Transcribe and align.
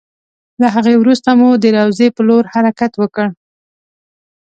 له 0.61 0.67
هغې 0.75 0.95
وروسته 0.97 1.29
مو 1.39 1.49
د 1.63 1.65
روضې 1.77 2.07
په 2.15 2.21
لور 2.27 2.43
حرکت 2.53 2.91
وکړ. 2.97 3.27